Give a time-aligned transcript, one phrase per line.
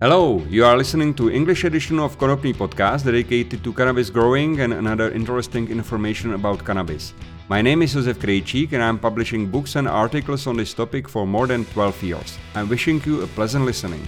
[0.00, 4.72] Hello, you are listening to English edition of Konopný podcast dedicated to cannabis growing and
[4.72, 7.14] another interesting information about cannabis.
[7.48, 11.26] My name is Josef Krejčík and I'm publishing books and articles on this topic for
[11.26, 12.38] more than 12 years.
[12.54, 14.06] I'm wishing you a pleasant listening.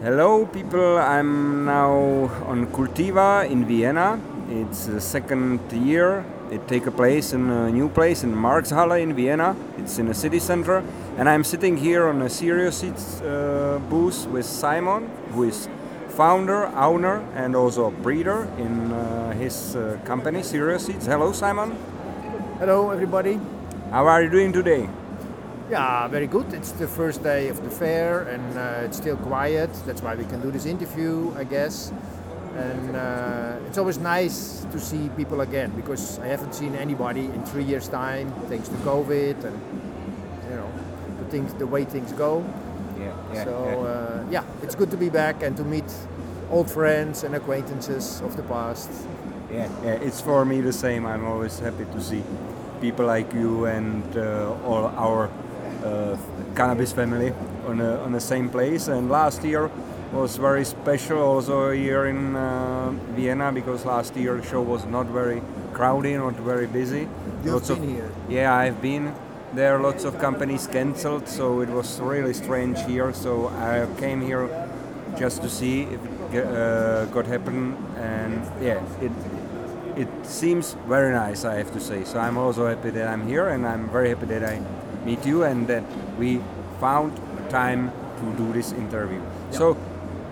[0.00, 4.18] Hello people, I'm now on Cultiva in Vienna.
[4.48, 6.24] It's the second year.
[6.52, 9.56] It take a place in a new place in Marxhalle in Vienna.
[9.78, 10.84] It's in a city center.
[11.16, 15.66] And I'm sitting here on a Serious Seeds uh, booth with Simon, who is
[16.10, 21.06] founder, owner, and also breeder in uh, his uh, company, Serious Seeds.
[21.06, 21.74] Hello, Simon.
[22.58, 23.40] Hello, everybody.
[23.90, 24.90] How are you doing today?
[25.70, 26.52] Yeah, very good.
[26.52, 29.70] It's the first day of the fair and uh, it's still quiet.
[29.86, 31.94] That's why we can do this interview, I guess.
[32.56, 37.44] And uh, it's always nice to see people again because I haven't seen anybody in
[37.44, 39.58] three years' time thanks to COVID and
[40.50, 40.70] you know
[41.18, 42.44] the things, the way things go.
[42.98, 43.44] Yeah, yeah.
[43.44, 43.88] so yeah.
[43.88, 45.90] uh, yeah, it's good to be back and to meet
[46.50, 48.90] old friends and acquaintances of the past.
[49.50, 51.06] Yeah, yeah, it's for me the same.
[51.06, 52.22] I'm always happy to see
[52.80, 55.30] people like you and uh, all our
[55.84, 56.16] uh,
[56.54, 57.32] cannabis family
[57.66, 58.88] on, a, on the same place.
[58.88, 59.70] And last year
[60.12, 65.06] was very special, also here in uh, Vienna, because last year the show was not
[65.06, 67.08] very crowded, not very busy.
[67.42, 68.10] You've Lots been of, here.
[68.28, 69.14] Yeah, I've been
[69.54, 69.78] there.
[69.78, 73.12] Lots of companies cancelled, so it was really strange here.
[73.12, 74.48] So I came here
[75.18, 76.00] just to see if
[76.34, 79.12] it uh, got happen, and yeah, it
[79.96, 81.44] it seems very nice.
[81.44, 82.04] I have to say.
[82.04, 84.60] So I'm also happy that I'm here, and I'm very happy that I
[85.04, 85.84] meet you and that
[86.18, 86.40] we
[86.80, 87.12] found
[87.50, 89.20] time to do this interview.
[89.50, 89.76] So,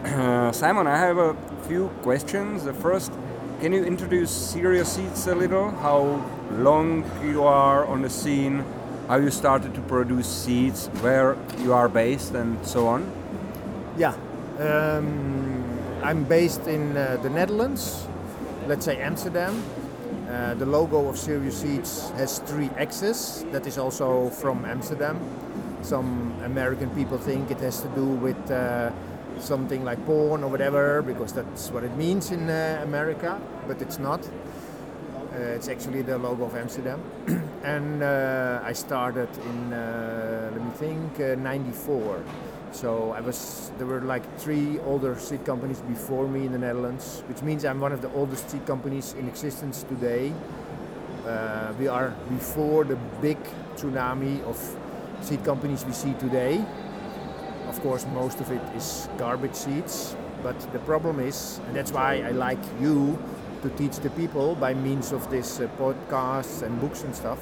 [0.53, 1.37] Simon, I have a
[1.69, 2.65] few questions.
[2.65, 3.12] The first,
[3.61, 5.70] can you introduce Serious Seeds a little?
[5.70, 8.65] How long you are on the scene?
[9.09, 10.87] How you started to produce seeds?
[11.03, 13.12] Where you are based, and so on?
[13.99, 14.15] Yeah,
[14.59, 15.69] um,
[16.03, 18.06] I'm based in uh, the Netherlands,
[18.67, 19.62] let's say Amsterdam.
[20.31, 23.44] Uh, the logo of Serious Seeds has three X's.
[23.53, 25.21] That is also from Amsterdam.
[25.82, 28.93] Some American people think it has to do with uh,
[29.39, 33.99] something like porn or whatever, because that's what it means in uh, America, but it's
[33.99, 34.27] not.
[35.33, 37.01] Uh, it's actually the logo of Amsterdam.
[37.65, 42.23] and uh, I started in, uh, let me think, '94.
[42.73, 47.23] So I was there were like three older seed companies before me in the Netherlands,
[47.27, 50.33] which means I'm one of the oldest seed companies in existence today.
[51.27, 53.39] Uh, we are before the big
[53.77, 54.57] tsunami of
[55.21, 56.65] seed companies we see today.
[57.70, 62.20] Of course, most of it is garbage seeds, but the problem is, and that's why
[62.26, 63.16] I like you
[63.62, 67.38] to teach the people by means of this uh, podcasts and books and stuff,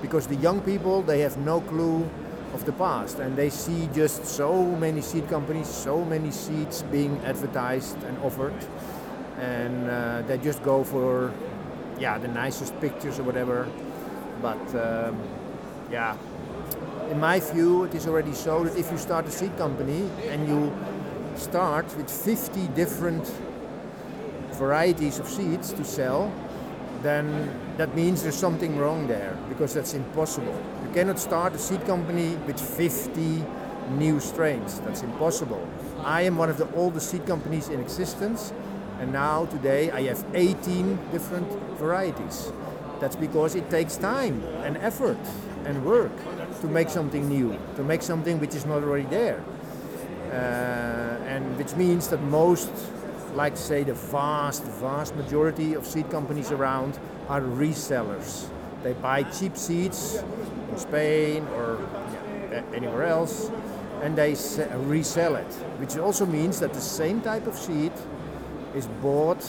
[0.00, 2.08] because the young people they have no clue
[2.54, 7.18] of the past and they see just so many seed companies so many seeds being
[7.24, 8.54] advertised and offered
[9.40, 11.32] and uh, they just go for
[11.98, 13.68] yeah the nicest pictures or whatever
[14.40, 15.18] but um,
[15.90, 16.16] yeah
[17.10, 20.48] in my view it is already so that if you start a seed company and
[20.48, 20.72] you
[21.36, 23.26] start with 50 different
[24.52, 26.32] varieties of seeds to sell
[27.04, 30.58] then that means there's something wrong there because that's impossible.
[30.82, 33.44] You cannot start a seed company with 50
[33.90, 34.80] new strains.
[34.80, 35.68] That's impossible.
[36.02, 38.54] I am one of the oldest seed companies in existence,
[39.00, 42.50] and now today I have 18 different varieties.
[43.00, 45.18] That's because it takes time and effort
[45.66, 46.12] and work
[46.66, 49.42] to make something new, to make something which is not already there.
[50.30, 50.34] Uh,
[51.28, 52.70] and which means that most
[53.34, 56.98] like say the vast, vast majority of seed companies around
[57.28, 58.48] are resellers.
[58.82, 60.22] They buy cheap seeds
[60.70, 61.78] in Spain or
[62.72, 63.50] anywhere else
[64.02, 64.36] and they
[64.86, 67.92] resell it, which also means that the same type of seed
[68.74, 69.42] is bought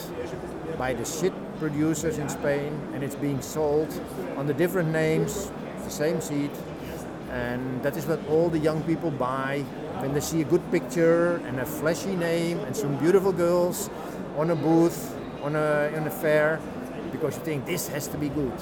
[0.78, 3.88] by the seed producers in Spain and it's being sold
[4.36, 5.50] under different names,
[5.84, 6.50] the same seed.
[7.36, 9.60] And that is what all the young people buy
[10.00, 13.90] when they see a good picture and a flashy name and some beautiful girls
[14.38, 16.58] on a booth, on a, on a fair,
[17.12, 18.58] because you think this has to be good.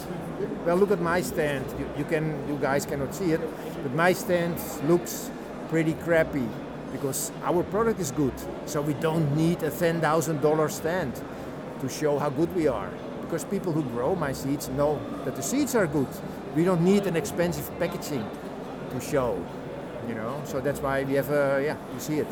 [0.67, 1.65] Well, look at my stand.
[1.79, 3.41] You, you can, you guys cannot see it,
[3.83, 5.31] but my stand looks
[5.69, 6.49] pretty crappy
[6.91, 8.35] because our product is good.
[8.67, 11.13] So we don't need a ten thousand dollar stand
[11.81, 12.91] to show how good we are.
[13.23, 16.09] Because people who grow my seeds know that the seeds are good.
[16.55, 18.25] We don't need an expensive packaging
[18.95, 19.39] to show
[20.09, 20.41] you know.
[20.45, 22.27] So that's why we have a yeah, you see it.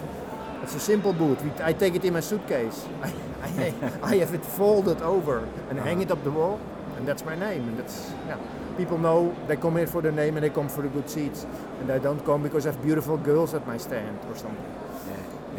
[0.63, 1.43] It's a simple boot.
[1.43, 2.87] We, I take it in my suitcase.
[3.03, 3.09] I,
[3.43, 6.61] I, I have it folded over and hang it up the wall,
[6.97, 8.39] and that's my name, and that's yeah.
[8.79, 11.47] People know they come here for the name and they come for the good seats,
[11.81, 14.65] and they don't come because I have beautiful girls at my stand or something.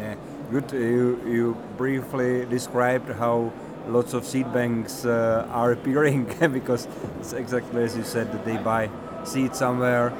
[0.00, 0.14] yeah.
[0.50, 0.72] good.
[0.72, 3.52] You you briefly described how
[3.86, 6.88] lots of seat banks uh, are appearing because
[7.20, 8.90] it's exactly as you said that they buy
[9.24, 10.12] seats somewhere,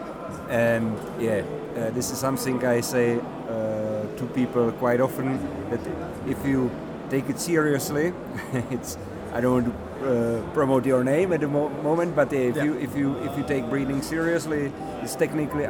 [0.49, 1.43] and yeah,
[1.77, 5.39] uh, this is something I say uh, to people quite often
[5.71, 5.81] that
[6.29, 6.71] if you
[7.11, 8.13] take it seriously,
[8.71, 8.99] it's
[9.33, 9.75] I don't want to
[10.05, 12.65] uh, promote your name at the mo moment, but if yeah.
[12.65, 14.73] you if you if you take breeding seriously,
[15.03, 15.65] it's technically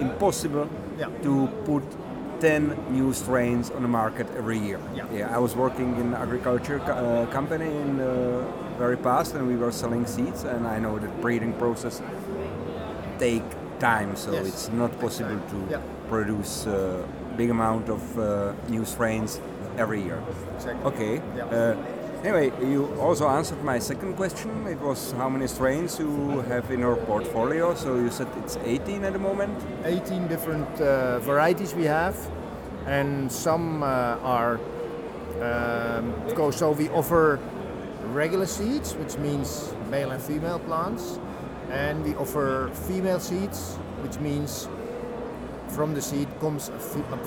[0.00, 0.68] impossible
[0.98, 1.08] yeah.
[1.22, 1.82] to put
[2.40, 4.80] 10 new strains on the market every year.
[4.94, 8.44] Yeah, yeah I was working in agriculture co uh, company in the
[8.78, 12.02] very past, and we were selling seeds, and I know that breeding process
[13.18, 13.44] take
[13.82, 14.46] time, so yes.
[14.46, 15.80] it's not possible to yeah.
[16.08, 17.04] produce a
[17.36, 19.40] big amount of uh, new strains
[19.76, 20.22] every year.
[20.56, 20.84] Exactly.
[20.90, 21.14] Okay.
[21.36, 21.44] Yeah.
[21.44, 21.76] Uh,
[22.24, 24.50] Anyway, you also answered my second question.
[24.68, 27.74] It was how many strains you have in your portfolio.
[27.74, 29.58] So you said it's 18 at the moment?
[29.84, 32.14] 18 different uh, varieties we have,
[32.86, 34.60] and some uh, are.
[35.40, 36.14] Um,
[36.52, 37.40] so we offer
[38.12, 41.18] regular seeds, which means male and female plants,
[41.72, 44.68] and we offer female seeds, which means
[45.68, 46.78] from the seed comes a,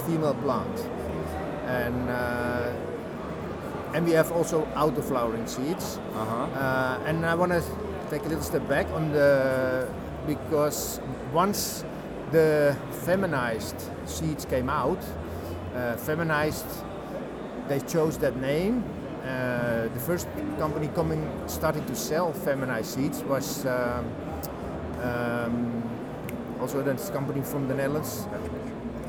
[0.08, 0.80] female plant.
[1.66, 2.72] And uh,
[3.96, 5.98] and we have also auto flowering seeds.
[6.14, 6.36] Uh-huh.
[6.36, 7.64] Uh, and I want to
[8.10, 9.90] take a little step back on the
[10.28, 11.00] because
[11.34, 11.84] once
[12.32, 12.76] the
[13.06, 15.00] feminized seeds came out,
[15.74, 16.66] uh, feminized,
[17.68, 18.84] they chose that name.
[19.24, 20.28] Uh, the first
[20.60, 24.06] company coming starting to sell feminized seeds was um,
[25.06, 25.84] um,
[26.60, 28.28] also this company from the Netherlands,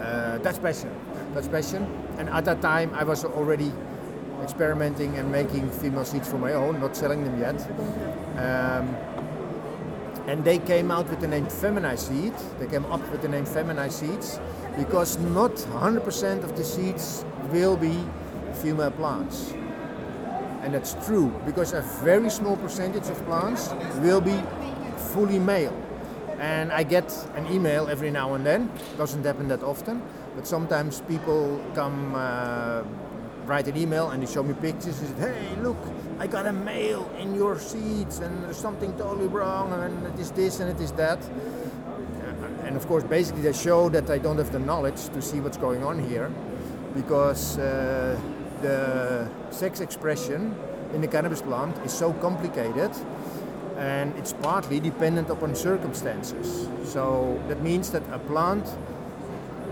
[0.00, 0.90] uh, Dutch Passion.
[1.34, 1.87] Dutch Passion,
[2.19, 3.72] and at that time I was already
[4.43, 7.60] experimenting and making female seeds for my own, not selling them yet.
[8.38, 8.94] Um,
[10.26, 12.34] and they came out with the name Feminized Seed.
[12.58, 14.40] They came up with the name Feminized Seeds
[14.76, 17.96] because not 100% of the seeds will be
[18.54, 19.52] female plants.
[20.62, 24.42] And that's true because a very small percentage of plants will be
[25.12, 25.86] fully male.
[26.38, 28.71] And I get an email every now and then.
[28.99, 30.03] Doesn't happen that often,
[30.35, 32.83] but sometimes people come uh,
[33.47, 35.77] write an email and they show me pictures and say, hey, look,
[36.19, 40.31] I got a male in your seeds and there's something totally wrong and it is
[40.33, 41.19] this and it is that.
[42.65, 45.56] And of course, basically, they show that I don't have the knowledge to see what's
[45.56, 46.31] going on here
[46.94, 48.19] because uh,
[48.61, 50.55] the sex expression
[50.93, 52.91] in the cannabis plant is so complicated
[53.76, 56.69] and it's partly dependent upon circumstances.
[56.84, 58.67] So that means that a plant,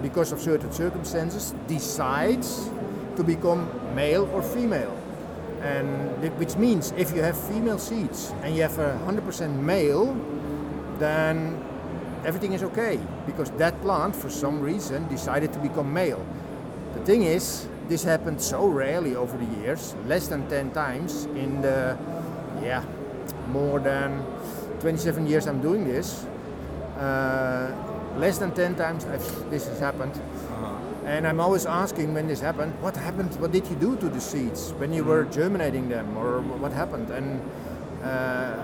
[0.03, 2.71] because of certain circumstances, decides
[3.17, 4.97] to become male or female.
[5.63, 10.15] And which means if you have female seeds and you have a 100% male,
[10.99, 11.59] then
[12.27, 16.25] everything is okay because that plant for some reason decided to become male.
[16.95, 21.63] The thing is, this happened so rarely over the years, less than 10 times in
[21.63, 21.97] the,
[22.63, 22.85] yeah,
[23.55, 24.25] more than
[24.81, 26.27] 27 years I'm doing this.
[26.99, 27.71] Uh,
[28.17, 29.05] less than 10 times
[29.51, 30.21] this has happened.
[31.05, 33.39] And I'm always asking when this happened, what happened?
[33.39, 37.11] What did you do to the seeds when you were germinating them, or what happened?
[37.11, 37.43] And
[38.03, 38.57] uh,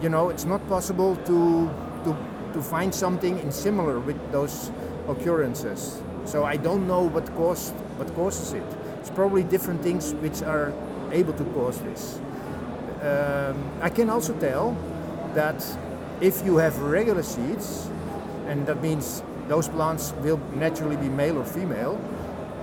[0.00, 1.68] you know, it's not possible to
[2.04, 2.16] to
[2.54, 4.72] to find something in similar with those
[5.06, 6.00] occurrences.
[6.24, 8.68] So I don't know what caused what causes it.
[9.00, 10.72] It's probably different things which are
[11.12, 12.18] able to cause this.
[13.06, 14.76] Um, I can also tell
[15.34, 15.64] that
[16.20, 17.88] if you have regular seeds,
[18.48, 22.00] and that means those plants will naturally be male or female.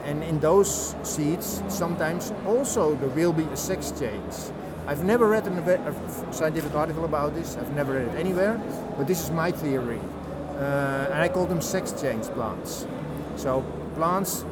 [0.04, 4.34] And in those seeds, sometimes also there will be a sex change.
[4.86, 5.96] I've never read a
[6.32, 8.62] scientific article about this, I've never read it anywhere,
[8.98, 10.02] but this is my theory.
[10.58, 12.86] Uh, and I call them sex change plants.
[13.38, 13.64] So
[13.96, 14.44] plants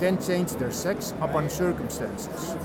[0.00, 2.56] can change their sex upon circumstances.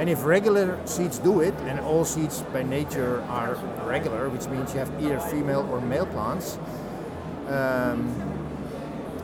[0.00, 3.54] And if regular seeds do it, and all seeds by nature are
[3.84, 6.58] regular, which means you have either female or male plants,
[7.48, 8.08] um,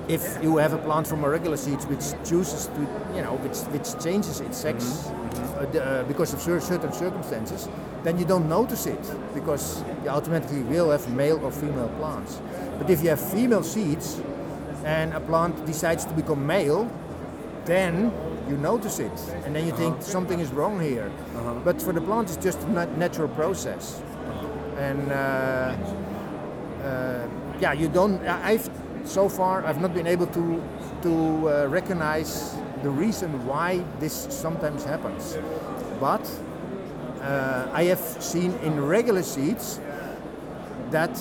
[0.06, 2.80] if you have a plant from a regular seed which chooses to,
[3.14, 5.78] you know, which, which changes its sex mm-hmm.
[5.78, 7.70] uh, uh, because of certain circumstances,
[8.02, 9.00] then you don't notice it
[9.32, 12.38] because you automatically will have male or female plants.
[12.76, 14.20] But if you have female seeds
[14.84, 16.86] and a plant decides to become male,
[17.64, 18.12] then
[18.48, 19.12] you notice it
[19.44, 20.02] and then you think uh-huh.
[20.02, 21.10] something is wrong here.
[21.36, 21.54] Uh-huh.
[21.64, 24.00] But for the plant, it's just a natural process.
[24.78, 25.76] And uh,
[26.82, 27.28] uh,
[27.60, 28.20] yeah, you don't.
[28.26, 28.68] I've
[29.04, 30.62] so far I've not been able to
[31.02, 35.38] to uh, recognize the reason why this sometimes happens.
[36.00, 36.28] But
[37.22, 39.80] uh, I have seen in regular seeds
[40.90, 41.18] that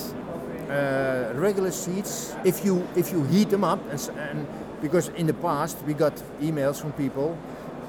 [0.69, 4.47] uh, regular seeds, if you if you heat them up, and, and
[4.85, 7.35] because in the past we got emails from people,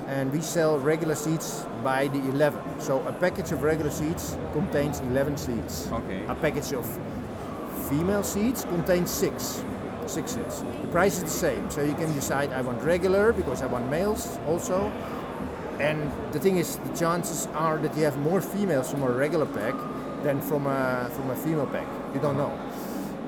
[0.07, 2.81] and we sell regular seeds by the 11.
[2.81, 5.89] So a package of regular seeds contains 11 seeds.
[5.93, 6.25] Okay.
[6.27, 6.87] A package of
[7.91, 9.63] female seeds contains six,
[10.07, 10.63] six seeds.
[10.81, 13.91] The price is the same, so you can decide I want regular because I want
[13.91, 14.91] males also.
[15.79, 19.45] And the thing is, the chances are that you have more females from a regular
[19.45, 19.75] pack
[20.23, 21.87] than from a from a female pack.
[22.15, 22.57] You don't know.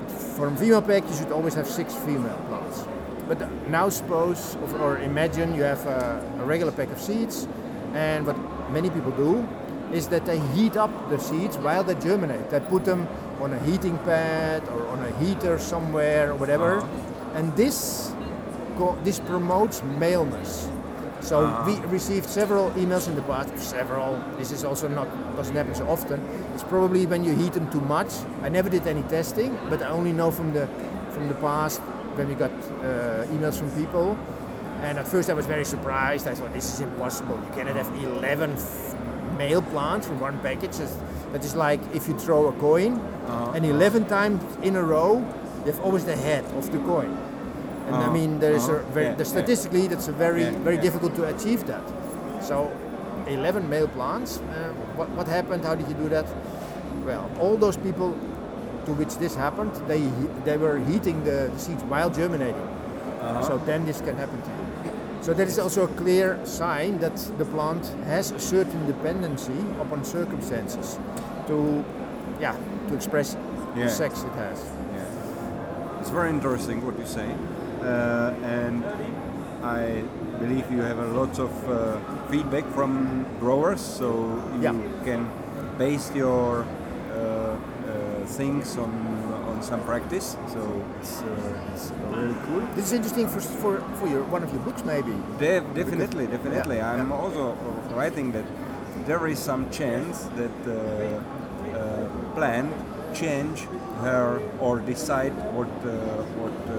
[0.01, 2.87] But from female pack, you should always have six female plants.
[3.29, 7.47] But now suppose or, imagine you have a, a regular pack of seeds,
[7.93, 8.35] and what
[8.71, 9.47] many people do
[9.93, 12.49] is that they heat up the seeds while they germinate.
[12.49, 13.07] They put them
[13.39, 17.37] on a heating pad or on a heater somewhere or whatever, uh-huh.
[17.37, 18.11] and this
[19.03, 20.67] this promotes maleness.
[21.21, 21.65] So uh-huh.
[21.67, 23.55] we received several emails in the past.
[23.59, 24.17] Several.
[24.39, 26.19] This is also not doesn't happen so often.
[26.55, 28.09] It's probably when you heat them too much.
[28.41, 30.67] I never did any testing, but I only know from the
[31.13, 31.81] from the past
[32.19, 34.17] when we got uh, emails from people.
[34.83, 36.27] And at first I was very surprised.
[36.27, 37.37] I thought this is impossible.
[37.47, 38.95] You cannot have 11 f-
[39.37, 40.77] male plants from one package.
[40.77, 42.99] That's- like if you throw a coin,
[43.55, 45.11] and 11 times in a row,
[45.63, 47.11] you have always the head of the coin.
[47.87, 49.35] And I Uh-huh, mean, there is a uh-huh, very, yeah, the yeah.
[49.35, 50.87] statistically that's a very Yeah, very yeah.
[50.87, 51.85] difficult to achieve that.
[52.49, 52.55] So,
[53.27, 54.31] 11 male plants.
[54.39, 55.61] Uh, what what happened?
[55.69, 56.25] How did you do that?
[57.07, 58.09] Well, all those people
[58.89, 60.01] to which this happened, they
[60.45, 62.67] they were heating the, the seeds while germinating.
[63.21, 63.41] Uh-huh.
[63.47, 64.65] So then this can happen to you.
[65.21, 70.03] So that is also a clear sign that the plant has a certain dependency upon
[70.03, 70.97] circumstances
[71.47, 71.83] to,
[72.41, 72.55] yeah,
[72.87, 73.35] to express
[73.75, 73.83] Yeah.
[73.85, 74.57] the sex it has.
[74.95, 75.99] Yeah.
[76.01, 77.29] It's very interesting what you say,
[77.83, 78.83] uh, and
[79.61, 80.01] I
[80.39, 81.75] believe you have a lot of uh,
[82.31, 84.07] feedback from growers, so
[84.55, 85.05] you Yeah.
[85.05, 85.21] can
[85.77, 86.65] base your
[88.37, 88.91] things on
[89.49, 90.37] on some practice.
[90.53, 90.61] So
[90.99, 92.61] it's, uh, it's really cool.
[92.75, 95.13] This is interesting for, for, for your, one of your books, maybe.
[95.39, 96.77] De- definitely, definitely.
[96.77, 97.15] yeah, I'm yeah.
[97.15, 97.53] also
[97.95, 98.45] writing that
[99.05, 100.73] there is some chance that uh,
[101.77, 102.71] uh, plant
[103.13, 103.67] change
[104.01, 105.89] her or decide what uh,
[106.39, 106.75] what uh,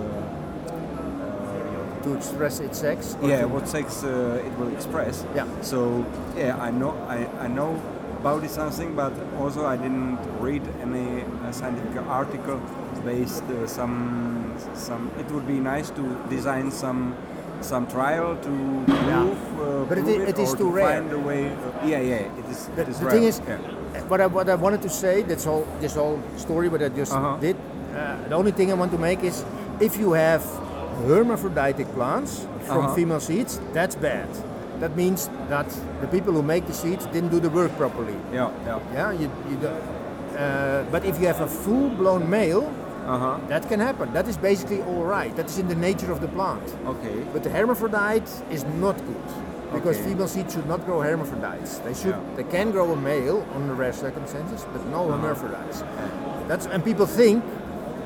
[2.05, 3.17] To express its sex.
[3.23, 5.25] yeah what sex uh, it will express.
[5.35, 5.47] Yeah.
[5.61, 6.05] So
[6.37, 7.77] yeah, I know I, I know
[8.21, 12.61] about it something, but also I didn't read any uh, scientific article
[13.05, 15.11] based uh, some some.
[15.19, 17.15] It would be nice to design some
[17.61, 18.53] some trial to
[18.87, 19.39] prove.
[19.61, 21.01] Uh, But it prove it is or too to rare.
[21.01, 21.43] Find a way.
[21.49, 22.39] uh, yeah, yeah.
[22.41, 22.59] It is.
[22.77, 23.15] The, it is the rare.
[23.15, 23.59] thing is, yeah.
[24.09, 25.65] what I what I wanted to say, that's all.
[25.81, 27.37] This whole story, what I just Uh-huh.
[27.41, 27.57] did.
[27.57, 29.45] Uh, the only thing I want to make is,
[29.81, 30.45] if you have
[31.09, 32.95] hermaphroditic plants from Uh-huh.
[32.95, 34.29] female seeds, that's bad.
[34.81, 35.69] That means that
[36.01, 38.17] the people who make the seeds didn't do the work properly.
[38.33, 38.81] yeah, yeah.
[38.95, 42.65] Yeah, you, you uh, but if you have a full-blown male,
[43.07, 43.39] Uh huh.
[43.49, 44.13] that can happen.
[44.13, 45.35] That is basically all right.
[45.37, 46.63] That is in the nature of the plant.
[46.87, 47.25] Okay.
[47.33, 49.25] But the hermaphrodite is not good
[49.73, 50.09] because Okay.
[50.11, 51.79] female seeds should not grow hermaphrodites.
[51.85, 52.15] They should.
[52.17, 52.37] Yeah.
[52.37, 55.17] They can grow a male under rare circumstances, but no Uh-huh.
[55.19, 55.83] hermaphrodites.
[56.49, 57.43] That's and people think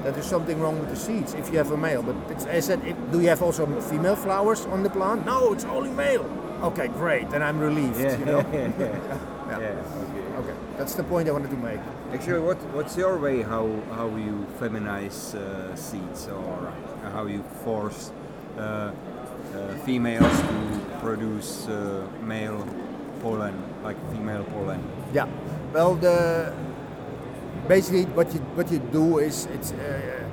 [0.05, 2.03] that there's something wrong with the seeds if you have a male.
[2.03, 5.25] But it's, I said, if, do you have also female flowers on the plant?
[5.27, 6.25] No, it's only male.
[6.65, 7.29] Okay, great.
[7.29, 8.01] Then I'm relieved.
[8.01, 8.39] Yeah, You know?
[8.53, 9.57] yeah, yeah.
[9.59, 10.25] Okay.
[10.39, 11.79] Okay, that's the point I wanted to make.
[12.13, 16.73] Actually, what what's your way how how you feminize uh, seeds or
[17.13, 18.11] how you force
[18.57, 18.91] uh, uh,
[19.85, 22.67] females to produce uh, male
[23.21, 23.55] pollen
[23.85, 24.81] like female pollen?
[25.13, 25.29] Yeah.
[25.75, 26.55] Well, the
[27.69, 30.25] basically what you what you do is it's uh,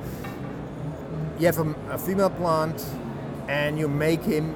[1.40, 2.82] you have a, a female plant
[3.50, 4.56] and you make him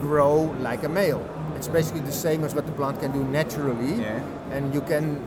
[0.00, 1.22] grow like a male.
[1.56, 4.20] It's basically the same as what the plant can do naturally, Yeah.
[4.52, 5.20] and you can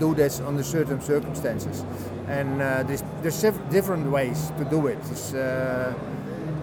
[0.00, 1.84] do this under certain circumstances.
[2.28, 3.40] And uh, there's there's
[3.70, 4.98] different ways to do it.
[5.34, 5.92] Uh,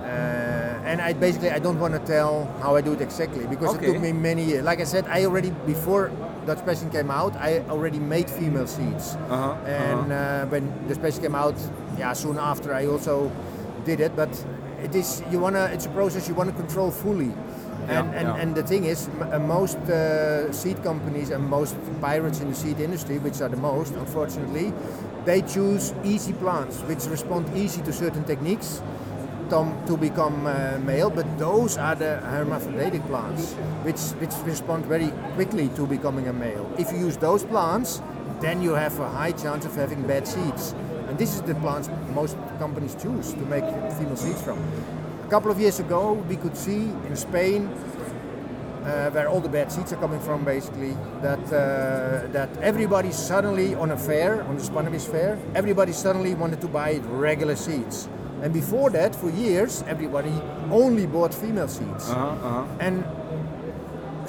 [0.03, 3.75] uh, and I basically I don't want to tell how I do it exactly because
[3.75, 3.88] Okay.
[3.89, 4.63] it took me many years.
[4.63, 6.12] Like I said, I already before
[6.46, 9.15] Dutch Passion came out, I already made female seeds.
[9.29, 11.55] Uh-huh, And uh, when Dutch Passion came out,
[11.98, 13.31] yeah, soon after I also
[13.86, 14.15] did it.
[14.15, 14.29] But
[14.83, 17.31] it is you wanna it's a process you wanna control fully.
[17.88, 18.41] And, Yeah, and, yeah.
[18.41, 22.55] and the thing is, m- uh, most uh, seed companies and most pirates in the
[22.55, 24.71] seed industry, which are the most, unfortunately,
[25.25, 28.81] they choose easy plants which respond easy to certain techniques
[29.88, 35.67] to become uh, male, but those are the hermaphroditic plants, which, which respond very quickly
[35.75, 36.65] to becoming a male.
[36.77, 38.01] If you use those plants,
[38.39, 40.73] then you have a high chance of having bad seeds.
[41.12, 43.65] And this is the plants most companies choose to make
[43.98, 44.58] female seeds from.
[45.25, 49.74] A couple of years ago, we could see in Spain uh, where all the bad
[49.74, 50.96] seeds are coming from, basically.
[51.22, 56.62] That uh, that everybody suddenly on a fair, on the Spannabis fair, everybody suddenly wanted
[56.62, 58.08] to buy regular seeds.
[58.41, 60.34] And before that, for years, everybody
[60.72, 62.10] only bought female seeds.
[62.10, 62.65] Uh-huh, uh-huh.
[62.80, 63.03] And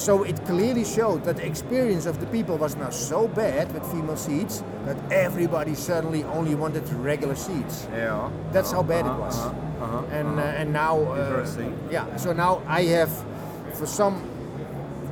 [0.02, 3.84] so it clearly showed that the experience of the people was now so bad with
[3.92, 7.86] female seeds that everybody suddenly only wanted regular seeds.
[7.92, 8.28] Yeah.
[8.52, 9.36] That's how bad it Uh-huh, was.
[9.38, 10.40] uh-huh, uh-huh, And uh-huh.
[10.48, 11.72] uh, and now uh, Interesting.
[11.90, 12.16] yeah.
[12.16, 13.10] So now I have
[13.78, 14.14] for some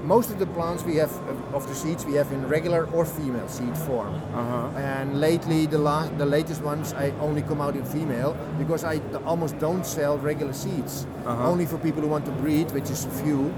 [0.02, 3.04] most of the plants we have uh, of the seeds we have in regular or
[3.04, 4.14] female seed form.
[4.35, 4.78] Uh-huh.
[4.94, 9.00] And lately the last the latest ones I only come out in female because I
[9.25, 11.06] almost don't sell regular seeds.
[11.26, 11.50] Uh-huh.
[11.52, 13.52] Only for people who want to breed, which is few.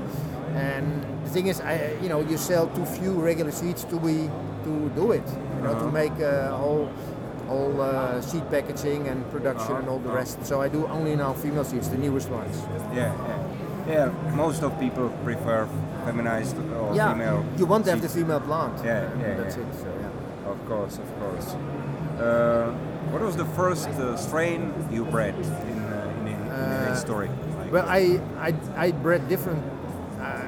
[0.55, 4.29] And the thing is, I you know you sell too few regular seeds to be
[4.65, 5.27] to do it.
[5.57, 5.91] You know to Uh-huh.
[6.03, 6.89] make uh, whole
[7.49, 10.19] whole uh, seed packaging and production and all the Uh-huh.
[10.19, 10.45] rest.
[10.47, 12.57] So I do only now female seeds, the newest ones.
[12.95, 13.39] Yeah, yeah.
[13.89, 15.67] Yeah, most of people prefer
[16.05, 17.43] feminized or yeah, female.
[17.59, 18.75] you want to have the female plant.
[18.85, 19.63] Yeah, yeah, that's yeah.
[19.65, 19.75] it.
[19.75, 20.51] So yeah.
[20.53, 21.49] Of course, of course.
[22.21, 22.71] Uh,
[23.11, 27.29] what was the first uh, strain you bred in uh, in, in, in history?
[27.59, 29.63] Like, Well, I, I, I bred different.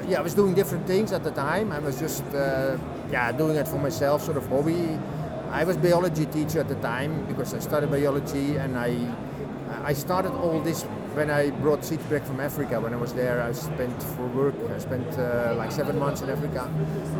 [0.08, 1.73] Yeah, I was doing different things at the time.
[1.73, 2.76] I was just uh,
[3.11, 4.99] yeah doing it for myself, sort of hobby.
[5.50, 8.90] I was biology teacher at the time because I studied biology, and I
[9.84, 10.82] I started all this
[11.14, 12.80] when I brought seeds back from Africa.
[12.80, 14.54] When I was there, I spent for work.
[14.75, 16.68] I spent uh, like seven months in Africa,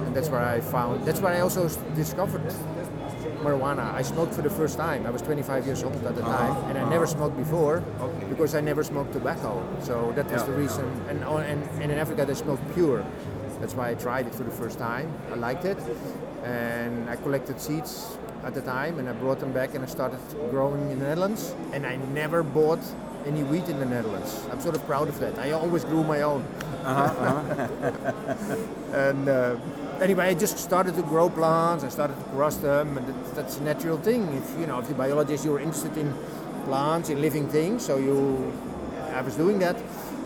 [0.07, 1.05] and that's where I found.
[1.07, 2.43] That's where I also discovered
[3.45, 3.93] marijuana.
[3.95, 5.07] I smoked for the first time.
[5.07, 8.14] I was 25 years old at the Uh-huh, time, and I never smoked before Okay.
[8.35, 9.63] Because I never smoked tobacco.
[9.81, 10.47] So that was Yeah.
[10.51, 10.85] the reason.
[11.09, 13.05] And, and and in Africa they smoke pure.
[13.61, 15.09] That's why I tried it for the first time.
[15.33, 15.79] I liked it,
[16.45, 20.19] and I collected seeds at the time, and I brought them back, and I started
[20.51, 21.55] growing in the Netherlands.
[21.73, 22.83] And I never bought
[23.27, 24.31] any wheat in the Netherlands.
[24.51, 25.39] I'm sort of proud of that.
[25.39, 26.45] I always grew my own.
[28.93, 29.57] and uh,
[30.01, 31.85] anyway, I just started to grow plants.
[31.85, 34.23] I started to cross them, and that, that's a natural thing.
[34.35, 36.13] If you know, if you're a biologist, you're interested in
[36.65, 37.85] plants, in living things.
[37.85, 38.53] So you,
[39.13, 39.77] I was doing that,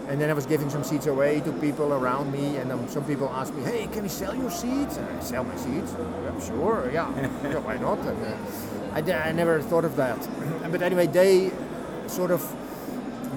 [0.09, 3.05] and then I was giving some seeds away to people around me, and um, some
[3.05, 5.94] people asked me, "Hey, can we sell your seeds?" And I sell my seeds.
[6.29, 7.09] I'm sure, yeah,
[7.42, 7.98] yeah why not?
[8.01, 8.37] And, uh,
[8.94, 10.18] I, d- I never thought of that,
[10.72, 11.51] but anyway, they
[12.07, 12.42] sort of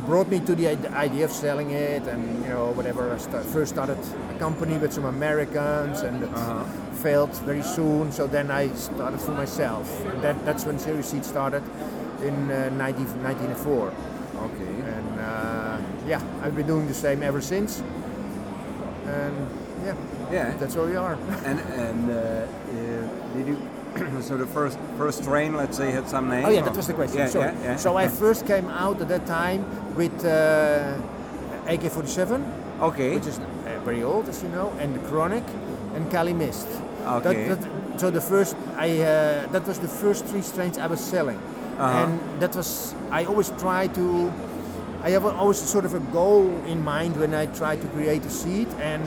[0.06, 3.98] brought me to the idea of selling it and you know whatever I first started
[4.34, 9.32] a company with some Americans and it failed very soon so then I started for
[9.32, 11.64] myself and that, that's when Serious Seed started
[12.24, 13.94] in uh, 19, 1904
[14.38, 14.64] okay.
[14.96, 17.82] and uh, yeah I've been doing the same ever since
[19.08, 19.36] and
[19.86, 19.96] yeah
[20.32, 20.58] Yeah.
[20.60, 21.14] that's where we are
[21.50, 23.58] And and uh, uh, did you?
[24.22, 26.46] so the first first strain, let's say, had some name.
[26.46, 27.18] Oh yeah, or- that was the question.
[27.20, 27.52] Yeah, Sorry.
[27.54, 27.76] yeah, yeah.
[27.78, 30.96] So I first came out at that time with uh,
[31.68, 32.42] AK-47,
[32.82, 33.16] okay.
[33.16, 35.44] which is uh, very old, as you know, and the Chronic
[35.96, 36.68] and Kali Mist.
[37.06, 37.50] Okay.
[37.50, 41.02] That, that, so the first, I uh, that was the first three strains I was
[41.02, 41.40] selling,
[41.82, 41.98] Uh-huh.
[42.06, 44.32] and that was I always try to.
[45.04, 48.30] I have always sort of a goal in mind when I try to create a
[48.30, 49.02] seed, and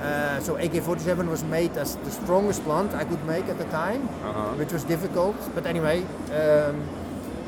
[0.00, 4.02] uh, so AK-47 was made as the strongest plant I could make at the time,
[4.22, 4.54] Uh-huh.
[4.60, 5.34] which was difficult.
[5.54, 5.98] But anyway,
[6.30, 6.76] um,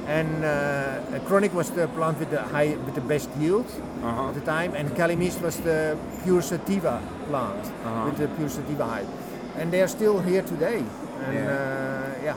[0.08, 3.66] and uh, Chronic was the plant with the high, with the best yield
[4.02, 4.28] Uh-huh.
[4.30, 8.06] at the time, and Kali Mist was the pure sativa plant Uh-huh.
[8.06, 9.10] with the pure sativa hype,
[9.58, 10.82] and they are still here today.
[11.26, 11.46] And Yeah.
[11.46, 12.36] uh, yeah,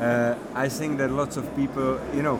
[0.00, 2.38] Uh, I think that lots of people, you know,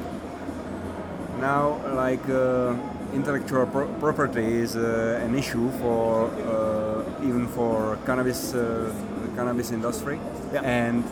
[1.41, 2.75] now like uh,
[3.15, 8.93] intellectual pro- property is uh, an issue for uh, even for cannabis uh,
[9.23, 10.19] the cannabis industry,
[10.53, 10.63] Yeah.
[10.63, 11.05] and,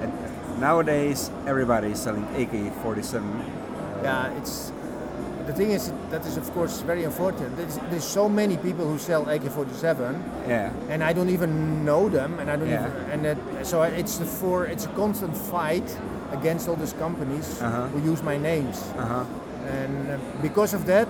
[0.00, 0.12] and
[0.60, 3.14] nowadays everybody is selling AK-47.
[3.22, 4.72] Uh, yeah, it's
[5.46, 7.56] the thing is that is of course very unfortunate.
[7.56, 12.38] There's, there's so many people who sell AK-47, yeah, and I don't even know them,
[12.38, 12.86] and I don't Yeah.
[12.88, 15.98] even, and that, so it's the for it's a constant fight
[16.32, 17.88] against all these companies Uh-huh.
[17.88, 18.78] who use my names.
[18.98, 19.24] uh-huh.
[19.68, 21.08] And uh, because of that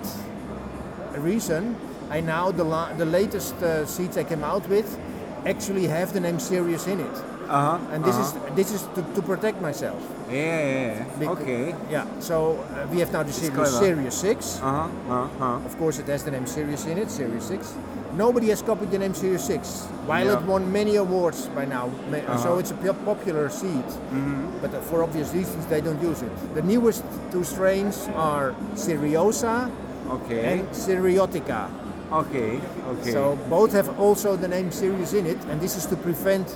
[1.18, 1.76] reason,
[2.10, 4.98] I now the la- the latest uh, seeds I came out with
[5.46, 7.16] actually have the name Serious in it,
[7.52, 7.78] Uh-huh.
[7.92, 8.48] and this uh-huh.
[8.48, 10.00] is this is to, to protect myself.
[10.32, 11.18] yeah, yeah, yeah.
[11.20, 11.64] Bec- okay.
[11.90, 12.06] Yeah.
[12.20, 13.76] So uh, we have now the Serious.
[13.78, 14.56] Serious Six.
[14.62, 14.88] Uh-huh.
[15.12, 15.66] Uh-huh.
[15.68, 17.76] Of course, it has the name Serious in it, Serious Six.
[18.16, 20.40] Nobody has copied the name Serious Six, while Yeah.
[20.40, 21.88] it won many awards by now.
[22.08, 22.58] So Uh-huh.
[22.60, 23.84] it's a popular seed.
[24.12, 24.60] Mhm.
[24.64, 26.32] But uh, for obvious reasons, they don't use it.
[26.56, 29.68] The newest two strains are Seriosa
[30.08, 30.40] Okay.
[30.52, 31.68] and Seriotica.
[32.12, 32.60] okay.
[32.92, 33.12] Okay.
[33.12, 36.48] So both have also the name Serious in it, and this is to prevent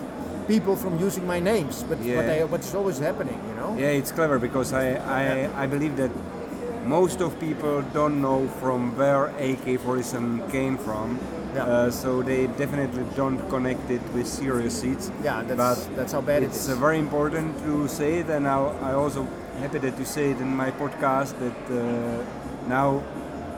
[0.46, 1.82] people from using my names.
[1.88, 2.16] But Yeah.
[2.16, 3.76] what, they, what's always happening, you know?
[3.78, 6.10] Yeah, it's clever because I, I, I believe that
[6.86, 11.18] most of people don't know from where AK-47 came from.
[11.54, 11.64] Yeah.
[11.64, 15.10] Uh, so they definitely don't connect it with Serious Seeds.
[15.24, 18.58] Yeah, that's that's how bad it it's uh, very important to say it, and I,
[18.82, 19.26] I also
[19.58, 21.78] happy that you say it in my podcast that uh,
[22.68, 23.02] now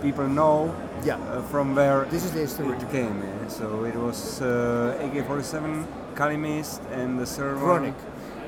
[0.00, 0.72] people know
[1.04, 1.16] Yeah.
[1.16, 2.68] uh, from where This is the history.
[2.68, 3.22] it came.
[3.22, 3.48] Yeah.
[3.48, 7.94] So it was uh, AK-47, Kali Mist, and the third Chronic.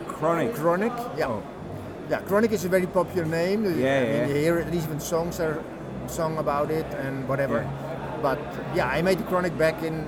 [0.06, 0.54] Chronic.
[0.54, 0.92] Chronic.
[1.16, 1.28] Yeah.
[1.28, 1.42] Oh.
[2.10, 3.64] Yeah, Chronic is a very popular name.
[3.64, 4.26] Yeah, I mean, yeah.
[4.26, 5.62] You hear it, even songs are
[6.06, 7.64] sung about it and whatever.
[8.20, 8.38] But
[8.74, 10.04] yeah, I made the Chronic back in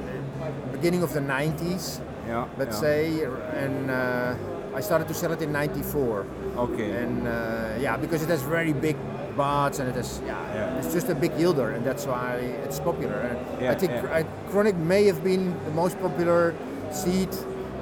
[0.72, 2.46] beginning of the 90s, Yeah.
[2.58, 2.80] let's yeah.
[2.80, 3.24] say,
[3.54, 4.34] and uh,
[4.74, 6.26] I started to sell it in 94.
[6.56, 6.90] Okay.
[6.90, 8.96] And uh, yeah, because it has very big
[9.36, 10.78] bars and it has, yeah, Yeah.
[10.78, 13.14] it's just a big yielder and that's why it's popular.
[13.30, 14.18] And Yeah, I think yeah.
[14.18, 16.54] I, Chronic may have been the most popular
[16.90, 17.28] seed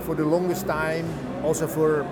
[0.00, 1.06] for the longest time,
[1.44, 2.06] also for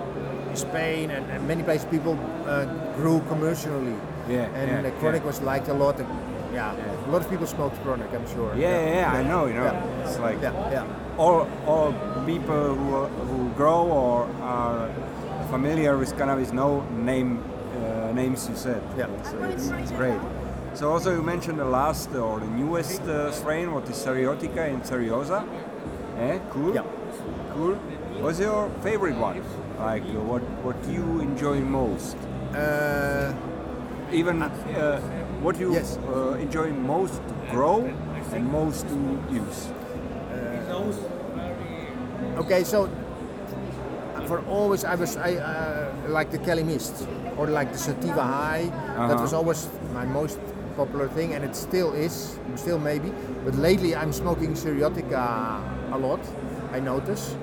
[0.53, 3.95] Spain and, and many places people uh, grew commercially.
[4.27, 5.99] Yeah, And yeah, uh, Chronic was liked a lot.
[5.99, 6.07] And,
[6.53, 6.73] yeah,
[7.07, 8.53] a lot of people smoked Chronic, I'm sure.
[8.55, 9.71] Yeah, yeah, I know, you know.
[10.03, 10.85] It's like Yeah, yeah.
[11.17, 11.93] all all
[12.25, 14.89] people who, who grow or are
[15.49, 17.39] familiar with cannabis know name
[18.09, 18.81] uh, names you said.
[18.97, 19.07] Yeah.
[19.23, 20.19] So it's, it's great.
[20.73, 24.83] So also you mentioned the last or the newest uh, strain, what is Seriotica and
[24.83, 25.43] Seriosa.
[26.17, 26.73] Eh, cool.
[26.75, 26.83] Yeah.
[27.53, 27.75] Cool.
[28.21, 29.41] What's your favorite one?
[29.79, 32.17] Like uh, what what you enjoy most?
[32.53, 33.33] Uh,
[34.11, 34.99] Even uh,
[35.41, 35.97] what you Yes.
[36.09, 37.85] uh, enjoy most to grow
[38.33, 38.95] and most to
[39.31, 39.69] use.
[42.37, 42.89] Okay, so
[44.25, 47.07] for always I was I uh, like the Kali Mist
[47.39, 48.65] or like the Sativa High.
[48.67, 49.21] That Uh-huh.
[49.25, 49.61] was always
[49.93, 50.39] my most
[50.75, 53.09] popular thing, and it still is, still maybe.
[53.45, 55.23] But lately I'm smoking Seriotica
[55.95, 56.19] a lot.
[56.75, 57.35] I notice.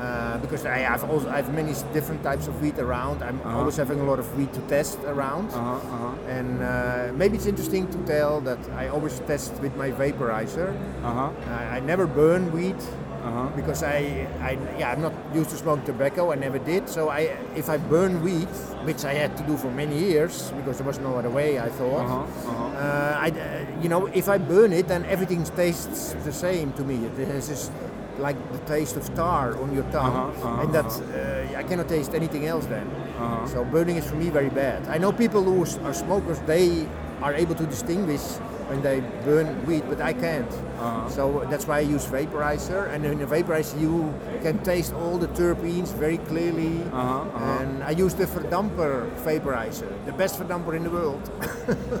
[0.00, 3.20] Uh, because I have also I have many different types of weed around.
[3.22, 3.58] I'm Uh-huh.
[3.58, 6.36] always having a lot of weed to test around, Uh-huh, uh-huh.
[6.38, 10.72] and uh, maybe it's interesting to tell that I always test with my vaporizer.
[11.04, 11.28] Uh-huh.
[11.52, 12.80] I, I never burn weed
[13.22, 13.48] Uh-huh.
[13.54, 16.32] because I, I yeah I'm not used to smoking tobacco.
[16.32, 16.88] I never did.
[16.88, 18.48] So I if I burn weed,
[18.88, 21.58] which I had to do for many years because there was no other way.
[21.58, 22.04] I thought.
[22.06, 22.78] Uh-huh, uh-huh.
[22.80, 26.82] Uh, I, uh, you know, if I burn it, then everything tastes the same to
[26.82, 26.96] me.
[27.04, 27.70] It has this,
[28.18, 32.14] like the taste of tar on your tongue, Uh-huh, and that uh, I cannot taste
[32.14, 32.86] anything else then.
[32.88, 33.46] Uh-huh.
[33.46, 34.88] So burning is for me very bad.
[34.88, 36.88] I know people who are smokers; they
[37.20, 38.22] are able to distinguish
[38.70, 40.50] when they burn weed, but I can't.
[40.52, 41.08] Uh-huh.
[41.10, 45.26] So that's why I use vaporizer, and in a vaporizer you can taste all the
[45.28, 46.80] terpenes very clearly.
[46.92, 47.58] Uh-huh, uh-huh.
[47.60, 51.22] And I use the Verdamper vaporizer, the best Verdamper in the world.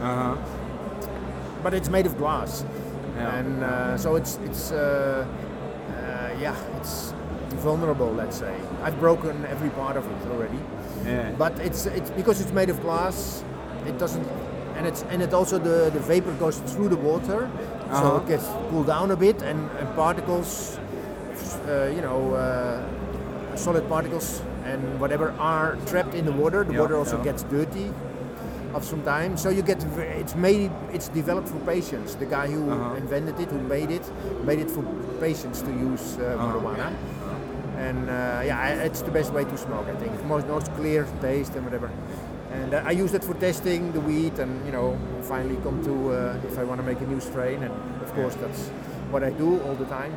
[0.00, 0.36] Uh-huh.
[1.62, 2.64] but it's made of glass,
[3.16, 3.36] Yeah.
[3.38, 7.12] and uh, so it's it's uh, uh, yeah it's
[7.62, 8.10] vulnerable.
[8.22, 10.58] Let's say I've broken every part of it already,
[11.04, 11.30] Yeah.
[11.38, 13.44] but it's it's because it's made of glass.
[13.86, 14.26] It doesn't,
[14.80, 17.40] and it's and it also the the vapor goes through the water,
[17.92, 18.20] so Uh-huh.
[18.22, 20.78] it gets cooled down a bit, and, and particles,
[21.68, 22.34] uh, you know.
[22.34, 22.80] Uh,
[23.56, 26.60] solid particles and whatever are trapped in the water.
[26.64, 27.24] The Yeah, water also yeah.
[27.28, 27.90] gets dirty
[28.72, 29.36] of some time.
[29.36, 29.84] So you get
[30.22, 32.14] it's made it's developed for patients.
[32.14, 32.96] The guy who Uh-huh.
[33.02, 34.06] invented it, who made it,
[34.46, 34.82] made it for
[35.20, 36.46] patients to use uh, Uh-huh.
[36.46, 36.88] marijuana.
[37.88, 38.14] And uh,
[38.50, 39.86] yeah, it's the best way to smoke.
[39.92, 41.90] I think most most clear taste and whatever.
[42.50, 46.12] And uh, I use it for testing the weed, and you know, finally come to
[46.12, 47.62] uh, if I want to make a new strain.
[47.62, 48.68] And of course, that's
[49.10, 50.14] what I do all the time.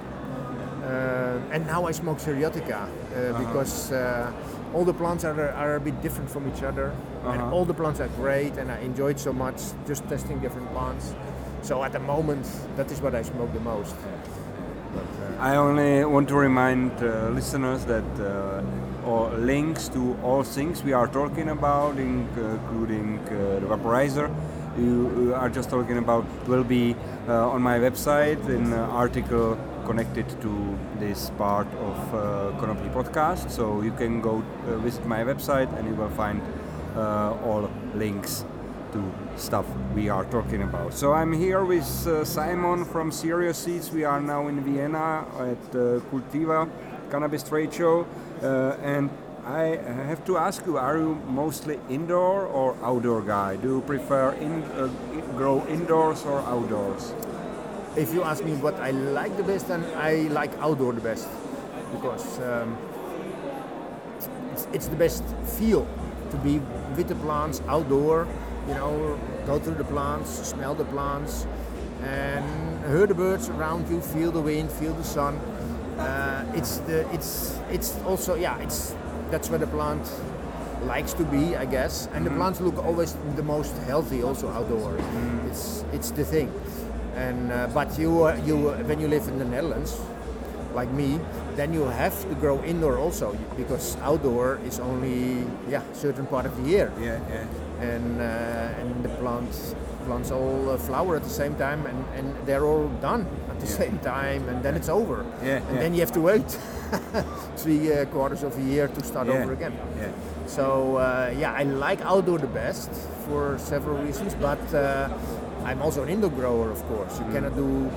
[0.83, 4.31] Uh, and now I smoke Seriotica uh, because uh,
[4.73, 6.91] all the plants are, are a bit different from each other,
[7.23, 7.55] and Uh-huh.
[7.55, 11.13] all the plants are great, and I enjoyed so much just testing different plants.
[11.61, 13.95] So at the moment, that is what I smoke the most.
[14.95, 18.62] Uh, I only want to remind uh, listeners that uh,
[19.38, 24.34] links to all things we are talking about, including uh, the vaporizer,
[24.77, 26.95] you, are just talking about, will be
[27.27, 32.51] uh, on my website in an article connected to this part of uh,
[32.93, 33.51] podcast.
[33.51, 36.41] So you can go uh, visit my website and you will find
[36.95, 38.45] uh, all links
[38.93, 40.93] to stuff we are talking about.
[40.93, 43.91] So I'm here with uh, Simon from Serious Seeds.
[43.91, 46.69] We are now in Vienna at uh, Cultiva
[47.12, 48.08] Cannabis Trade Show,
[48.41, 49.10] uh, and
[49.45, 49.77] I
[50.08, 53.58] have to ask you: Are you mostly indoor or outdoor guy?
[53.58, 54.88] Do you prefer in, uh,
[55.36, 57.13] grow indoors or outdoors?
[57.95, 61.27] if you ask me what I like the best, then I like outdoor the best
[61.91, 62.77] because um,
[64.51, 65.23] it's, it's the best
[65.58, 65.88] feel
[66.32, 66.60] to be
[66.97, 68.27] with the plants outdoor.
[68.67, 71.45] You know, go through the plants, smell the plants,
[72.02, 72.45] and
[72.88, 75.36] hear the birds around you, feel the wind, feel the sun.
[75.97, 78.95] Uh, it's the it's it's also yeah it's
[79.30, 80.02] that's where the plant
[80.86, 82.08] likes to be, I guess.
[82.13, 84.97] And the plants look always the most healthy also outdoor.
[85.47, 86.52] It's it's the thing.
[87.15, 89.99] And uh, but you uh, you when you live in the Netherlands,
[90.73, 91.19] like me,
[91.56, 96.56] then you have to grow indoor also because outdoor is only yeah certain part of
[96.58, 96.91] the year.
[96.99, 97.45] Yeah, yeah.
[97.79, 102.45] And uh, and the plants plants all uh, flower at the same time and, and
[102.45, 103.77] they're all done at the Yeah.
[103.77, 105.25] same time and then it's over.
[105.43, 105.79] Yeah, And yeah.
[105.81, 106.57] then you have to wait
[107.57, 109.73] three uh, quarters of a year to start Yeah, over again.
[109.97, 110.12] Yeah.
[110.45, 112.91] So uh, yeah, I like outdoor the best
[113.25, 115.07] for several reasons, but uh,
[115.65, 117.13] I'm also an indoor grower, of course.
[117.19, 117.25] Mm.
[117.27, 117.89] You cannot do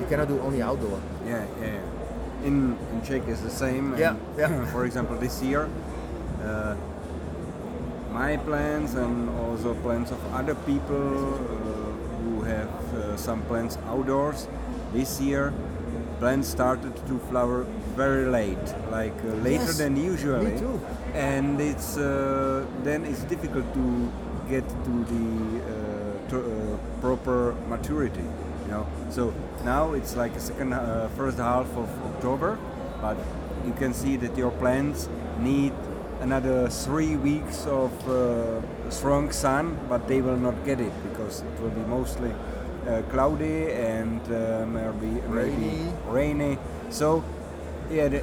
[0.00, 1.00] you cannot do only outdoor.
[1.26, 1.66] Yeah, yeah.
[1.66, 2.46] yeah.
[2.46, 3.94] In in Czech is the same.
[3.98, 4.66] Yeah, yeah.
[4.72, 5.68] For example, this year,
[6.44, 6.74] uh,
[8.16, 11.38] my plans and also plans of other people uh,
[12.22, 14.48] who have uh, some plants outdoors.
[14.92, 15.52] This year,
[16.18, 20.52] plants started to flower very late, like uh, later Yes, than usually.
[20.52, 20.80] me too.
[21.14, 23.84] And it's uh, then it's difficult to
[24.48, 25.26] get to the
[25.60, 28.26] uh, to, uh, proper maturity.
[28.64, 29.32] You know, so
[29.64, 32.58] now it's like a second, uh, first half of October,
[33.02, 33.16] but
[33.66, 35.72] you can see that your plants need
[36.20, 41.60] another three weeks of uh, strong sun, but they will not get it because it
[41.60, 42.32] will be mostly
[42.88, 45.92] uh, cloudy and uh, maybe maybe Rainy.
[46.08, 46.58] rainy.
[46.90, 47.22] So
[47.90, 48.22] yeah, the,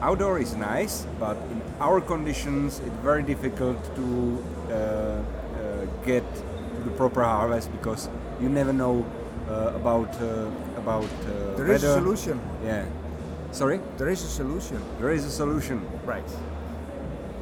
[0.00, 6.80] outdoor is nice, but in our conditions it's very difficult to uh, uh, get to
[6.84, 8.08] the proper harvest because
[8.40, 9.04] you never know
[9.48, 12.00] uh, about uh, about uh, There is a weather.
[12.00, 12.40] solution.
[12.64, 12.84] Yeah.
[13.52, 13.80] Sorry.
[13.98, 14.82] There is a solution.
[14.98, 15.80] There is a solution.
[16.04, 16.24] Right.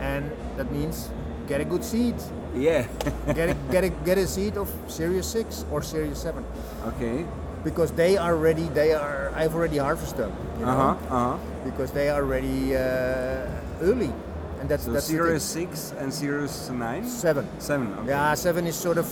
[0.03, 1.09] And that means
[1.47, 2.17] get a good seed.
[2.55, 2.85] Yeah.
[3.33, 6.45] Get a, get a, get a seed of Serious 6 or Serious 7
[6.93, 7.25] okay.
[7.65, 8.69] because they are ready.
[8.75, 9.33] They are.
[9.35, 10.33] I've already harvested them.
[10.61, 11.07] You Uh huh.
[11.09, 11.37] Uh huh.
[11.65, 13.49] Because they are ready uh,
[13.81, 14.13] early,
[14.61, 17.07] and that's So that's Serious six and Serious nine.
[17.09, 17.49] seven.
[17.59, 17.95] Seven.
[18.05, 18.09] Okay.
[18.13, 19.07] Yeah, seven is sort of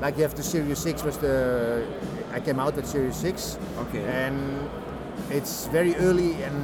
[0.00, 1.84] like you have the Serious Six was the
[2.32, 3.58] I came out with Serious Six.
[3.90, 4.04] Okay.
[4.08, 4.38] And
[5.28, 6.56] it's very early, and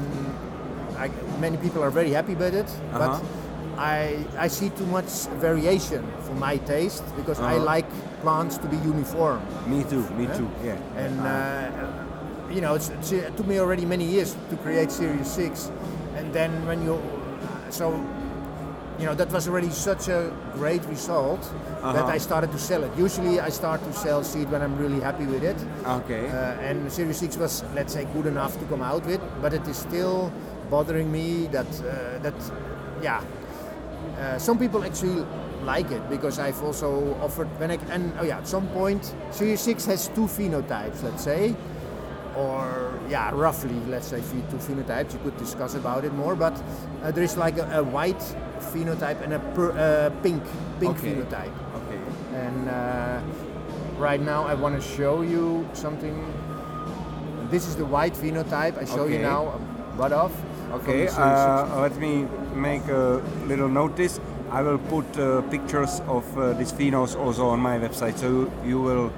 [0.97, 2.67] I, many people are very happy with it.
[2.69, 2.99] Uh-huh.
[2.99, 3.23] But
[3.79, 7.75] I I see too much variation for my taste because I Uh-huh.
[7.75, 7.89] like
[8.23, 9.41] plants to be uniform.
[9.67, 10.05] Me too.
[10.19, 10.39] Me Yeah.
[10.39, 10.49] too.
[10.65, 11.03] Yeah.
[11.05, 14.91] And Uh, uh, you know, it's, it's, it took me already many years to create
[14.93, 15.71] Serious Six,
[16.17, 17.01] and then when you,
[17.71, 17.87] so,
[18.99, 21.41] you know, that was already such a great result
[21.83, 22.17] that Uh-huh.
[22.17, 22.93] I started to sell it.
[22.97, 25.57] Usually, I start to sell seed when I'm really happy with it,
[25.99, 26.29] okay.
[26.31, 29.67] uh, and Serious Six was, let's say, good enough to come out with, but it
[29.67, 30.31] is still
[30.71, 32.35] bothering me that uh, that,
[33.03, 33.23] yeah.
[34.19, 35.25] Uh, some people actually
[35.65, 39.61] like it because I've also offered when I and oh yeah at some point Serious
[39.63, 41.57] Six has two phenotypes let's say
[42.37, 46.53] or yeah roughly let's say two phenotypes you could discuss about it more but
[47.03, 48.21] uh, there is like a, a white
[48.73, 50.43] phenotype and a per, uh, pink
[50.81, 51.15] pink Okay.
[51.15, 51.99] phenotype okay.
[52.35, 53.21] and uh,
[53.99, 56.15] right now I want to show you something
[57.51, 59.61] this is the white phenotype I show you now
[59.97, 60.33] butt off
[60.75, 61.21] Okay, the Serious Six.
[61.21, 64.21] uh, let me make a little notice.
[64.51, 68.81] I will put uh, pictures of uh, these phenos also on my website, so you
[68.81, 69.13] will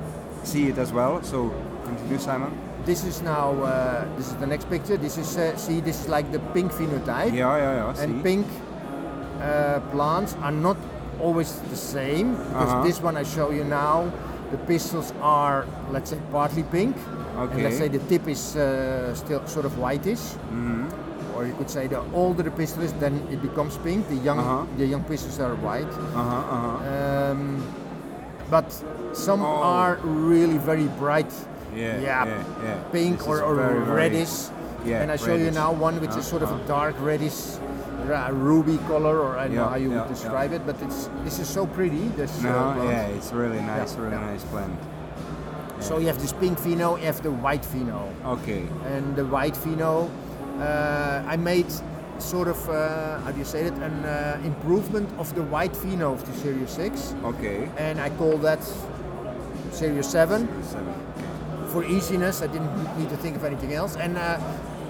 [0.45, 1.23] see it as well.
[1.23, 1.53] So
[1.85, 2.53] continue, Simon.
[2.85, 4.97] This is now uh, this is the next picture.
[4.97, 8.03] This is uh, see this is like the pink phenotype, Yeah, yeah, yeah.
[8.03, 8.23] and see.
[8.23, 8.47] pink
[9.42, 10.77] uh, plants are not
[11.21, 12.85] always the same because Uh-huh.
[12.85, 14.12] this one I show you now,
[14.53, 16.97] the pistils are let's say partly pink,
[17.37, 20.23] and let's say the tip is uh, still sort of whitish.
[20.53, 20.87] Mhm.
[21.37, 24.09] Or you could say the older the pistil is, then it becomes pink.
[24.09, 24.64] The young, Uh-huh.
[24.79, 25.85] the young pistils are white.
[26.16, 26.20] Uh-huh,
[26.57, 27.31] uh-huh.
[27.33, 27.62] Um,
[28.51, 28.72] but
[29.12, 29.62] some Oh.
[29.77, 31.31] are really very bright
[31.75, 32.75] Yeah, yeah, yeah, yeah.
[32.92, 34.35] pink This or, or very, very- reddish.
[34.87, 37.59] Yeah, and I show you now one which is sort of a dark reddish,
[38.33, 40.62] ruby color, or I don't know how you yeah, would describe it.
[40.64, 42.07] But it's this is so pretty.
[42.16, 42.88] This uh, No, plant.
[42.88, 44.31] yeah, it's really nice, Yeah, really yeah.
[44.33, 44.79] nice plant.
[45.81, 48.01] So you have this pink pheno, you have the white pheno,
[48.38, 48.62] Okay.
[48.94, 50.09] and the white pheno.
[50.61, 51.66] Uh, I made
[52.19, 53.75] sort of uh, how do you say it?
[53.75, 57.69] An uh, improvement of the white pheno of the Serious Six, Okay.
[57.77, 58.62] and I call that
[59.73, 60.49] Serious Seven.
[60.64, 60.95] Seven.
[61.69, 62.40] for easiness.
[62.42, 63.97] I didn't need to think of anything else.
[63.97, 64.38] And uh,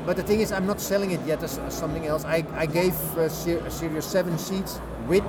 [0.07, 2.25] but the thing is, I'm not selling it yet as, as something else.
[2.25, 5.25] I, I gave uh, Ser- Serious Seven seats with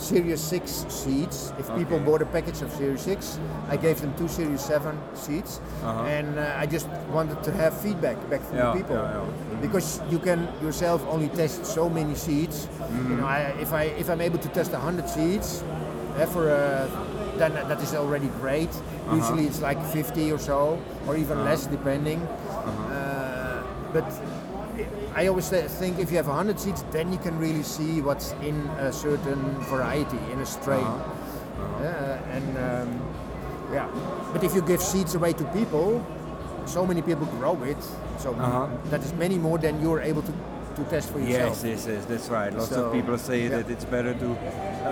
[0.00, 1.52] Serious Six seeds.
[1.58, 5.60] If people bought a package of Serious Six, I gave them two Serious Seven seeds,
[5.84, 6.02] Uh-huh.
[6.04, 9.60] and uh, I just wanted to have feedback back from Yeah, the people yeah, yeah.
[9.60, 12.66] because you can yourself only test so many seeds.
[12.66, 13.10] Mm-hmm.
[13.10, 15.62] You know, I, if I if I'm able to test hundred seeds,
[16.16, 16.88] uh, for uh,
[17.38, 18.68] then that is already great.
[18.72, 19.16] Uh-huh.
[19.16, 22.20] Usually it's like 50 or so, or even less depending.
[22.22, 22.94] Uh-huh.
[22.94, 24.06] Uh, but
[25.14, 28.32] I always th- think if you have 100 seeds, then you can really see what's
[28.42, 30.84] in a certain variety, in a strain.
[30.84, 31.84] Uh-huh.
[31.84, 33.00] Uh, and um,
[33.72, 33.86] Yeah,
[34.32, 36.02] but if you give seeds away to people,
[36.66, 37.78] so many people grow it.
[38.18, 38.66] So Uh-huh.
[38.90, 40.32] that is many more than you're able to,
[40.84, 41.62] to test for yourself.
[41.64, 42.52] Yes, yes, yes, that's right.
[42.52, 43.48] Lots So, of people say yeah.
[43.56, 44.28] that it's better to,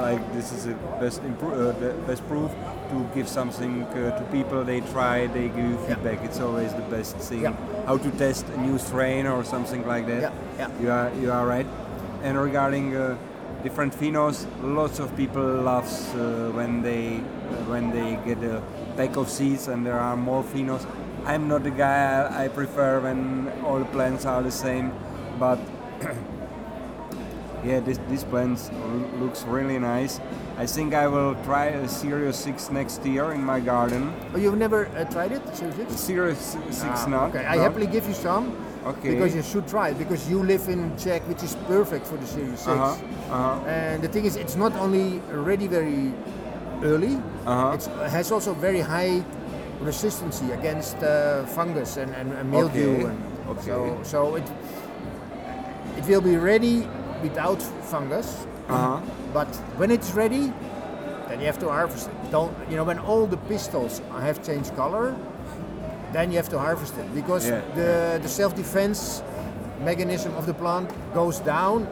[0.06, 2.50] like, this is the best, impro- uh, the best proof
[2.90, 4.64] to give something uh, to people.
[4.64, 5.86] They try, they give you Yeah.
[5.94, 6.24] feedback.
[6.24, 7.42] It's always the best thing.
[7.42, 7.54] Yeah.
[7.86, 10.22] How to test a new strain or something like that.
[10.22, 10.80] Yeah, yeah.
[10.82, 11.66] You are, you are right.
[12.22, 13.16] And regarding uh,
[13.62, 17.20] different phenos, lots of people loves uh, when they
[17.72, 18.60] when they get a
[18.96, 20.84] pack of seeds and there are more phenos.
[21.24, 22.22] I'm not the guy.
[22.22, 24.92] I, I prefer when all plants are the same,
[25.38, 25.58] but
[27.64, 30.20] yeah, this this plants l- looks really nice.
[30.58, 34.12] I think I will try a Serious Six next year in my garden.
[34.34, 35.42] Oh, you've never uh, tried it?
[35.56, 36.00] Serious Six?
[36.00, 36.38] Serious
[36.70, 37.30] Six Ah, not.
[37.30, 37.62] Okay, I not.
[37.62, 38.54] happily give you some.
[38.86, 39.14] Okay.
[39.14, 42.26] Because you should try it because you live in Czech, which is perfect for the
[42.26, 42.68] Serious 6.
[42.68, 42.84] Uh-huh,
[43.34, 43.66] uh-huh.
[43.68, 46.12] And the thing is, it's not only ready very
[46.82, 47.14] early,
[47.74, 49.22] it's- it has also very high
[49.82, 52.94] resistance against uh, fungus and, and, and mildew.
[52.94, 53.18] Okay, And
[53.50, 53.66] okay.
[53.66, 54.46] So, so it,
[55.98, 56.86] it will be ready
[57.22, 59.00] without fungus, Uh-huh.
[59.32, 59.48] but
[59.80, 60.52] when it's ready,
[61.28, 62.30] then you have to harvest it.
[62.30, 65.14] Don't you know when all the pistils have changed color,
[66.12, 67.60] then you have to harvest it because Yeah.
[67.74, 69.22] the the self-defense
[69.84, 71.86] mechanism of the plant goes down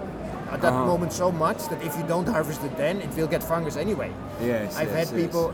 [0.53, 0.87] at that Uh-huh.
[0.93, 4.11] moment so much that if you don't harvest it then it will get fungus anyway.
[4.41, 4.77] Yes.
[4.81, 5.21] I've yes, had yes.
[5.23, 5.47] people,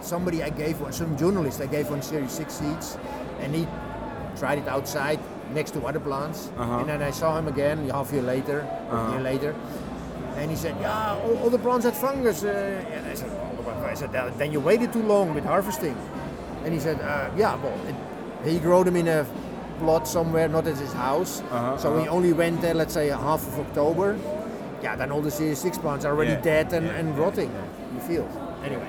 [0.00, 2.98] somebody I gave one, some journalist I gave one Serious Six seeds,
[3.42, 3.66] and he
[4.40, 5.18] tried it outside
[5.52, 6.78] next to other plants, Uh-huh.
[6.80, 9.12] and then I saw him again a half year later, a Uh-huh.
[9.12, 9.54] year later,
[10.36, 12.48] and he said, "Yeah, all, all the plants had fungus." Uh,
[12.94, 15.44] and I said, "All the plants." I said, "Then- "Then you waited too long with
[15.44, 15.96] harvesting."
[16.64, 17.94] And he said, uh, "Yeah, well, it,
[18.50, 19.24] he grew them in a
[19.80, 22.16] plot somewhere, not at his house, Uh-huh, so he uh-huh.
[22.16, 24.16] only went there, let's say, half of October."
[24.82, 27.50] Yeah, then all the Serious 6 plants are already Yeah, dead and, yeah, and rotting
[27.90, 28.28] in the field.
[28.64, 28.88] Anyway,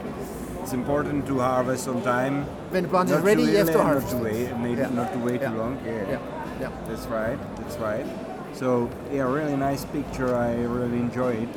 [0.62, 2.46] It's important to harvest on time.
[2.72, 4.14] when the plant is Not ready, too you have to harvest.
[4.14, 4.90] Not to wait, maybe Yeah.
[5.00, 5.78] not to wait too long.
[5.86, 6.18] Yeah.
[6.60, 6.72] Yeah.
[6.88, 7.38] That's right.
[7.58, 8.06] That's right.
[8.54, 10.36] So yeah, really nice picture.
[10.36, 11.50] I really enjoy it.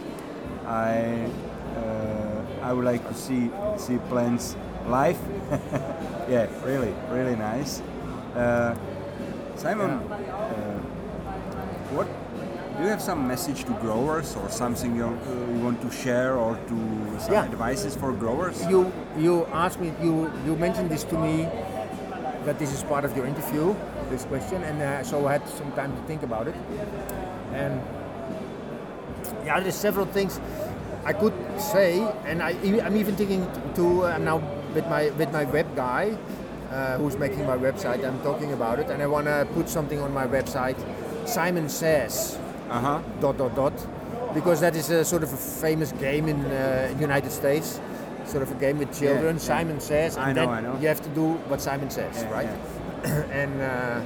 [0.67, 1.31] I
[1.77, 4.57] uh, I would like to see see plants
[4.89, 5.19] live.
[6.29, 7.81] yeah, really, really nice.
[8.35, 8.75] Uh,
[9.55, 10.79] Simon, uh,
[11.95, 12.07] what
[12.77, 16.35] do you have some message to growers or something you, uh, you want to share
[16.37, 16.77] or to
[17.19, 17.45] some Yeah.
[17.45, 18.65] advices for growers?
[18.67, 21.49] You you asked me you you mentioned this to me
[22.45, 23.75] that this is part of your interview
[24.11, 26.55] this question and uh, so I had some time to think about it.
[27.53, 27.81] And
[29.44, 30.40] yeah there's several things
[31.05, 34.38] I could say and I, am even thinking to uh, I'm now
[34.75, 36.16] with my with my web guy
[36.71, 38.05] uh, who's making my website.
[38.07, 40.77] I'm talking about it and I want to put something on my website
[41.29, 42.38] Simon says.
[42.71, 43.03] Uh huh.
[43.21, 43.73] dot dot dot.
[44.35, 47.81] Because that is a sort of a famous game in uh, United States.
[48.27, 49.37] Sort of a game with children.
[49.37, 49.42] yeah.
[49.42, 50.79] Simon says and I know, then I know.
[50.81, 52.49] you have to do what Simon says Yeah, right
[53.33, 54.01] and uh,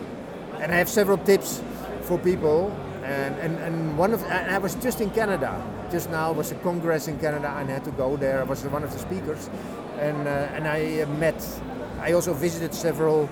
[0.60, 1.62] and I have several tips
[2.02, 2.70] for people.
[3.04, 5.60] And, and, and one of and I was just in Canada.
[5.90, 8.40] Just now was a congress in Canada and I had to go there.
[8.40, 9.50] I was one of the speakers.
[9.98, 11.42] And uh, and I met
[12.00, 13.28] I also visited several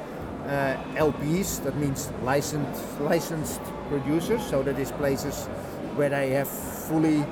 [0.47, 4.45] uh, LPs that means licensed licensed producers.
[4.51, 5.47] So that is places
[5.95, 7.25] where they have fully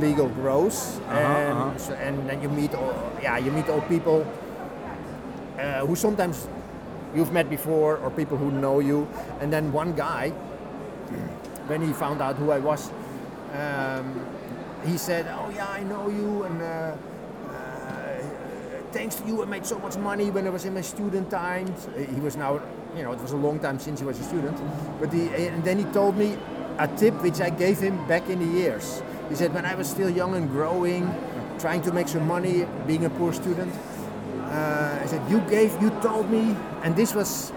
[0.00, 0.98] legal grows.
[1.08, 1.78] And uh-huh.
[1.78, 4.26] so, and then you meet all yeah you meet all people
[5.58, 6.48] uh, who sometimes
[7.14, 9.08] you've met before or people who know you.
[9.40, 10.30] And then one guy
[11.66, 12.90] when he found out who I was
[13.52, 14.26] um,
[14.86, 16.96] he said oh yeah I know you and uh,
[17.48, 18.22] uh,
[18.92, 21.88] thanks to you I made so much money when I was in my student times.
[21.96, 22.60] He was now
[22.96, 24.56] you know it was a long time since he was a student.
[25.00, 26.36] But he, and then he told me
[26.78, 29.02] a tip which I gave him back in the years.
[29.28, 31.12] He said when I was still young and growing
[31.58, 33.72] trying to make some money being a poor student
[34.50, 37.52] uh, I said, you gave, you told me, and this was,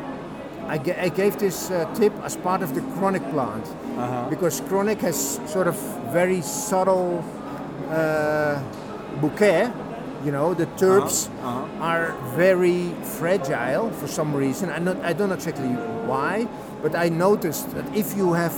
[0.67, 4.29] I, gave this uh, tip as part of the chronic plant, Uh-huh.
[4.29, 5.75] because chronic has sort of
[6.11, 7.23] very subtle
[7.89, 8.57] uh,
[9.21, 9.69] bouquet.
[10.25, 11.83] You know, the terps uh-huh.
[11.83, 14.69] are very fragile for some reason.
[14.69, 15.69] I not, I don't know exactly
[16.07, 16.47] why,
[16.81, 18.55] but I noticed that if you have,